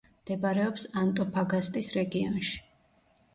მდებარეობს 0.21 0.85
ანტოფაგასტის 1.01 1.91
რეგიონში. 1.99 2.57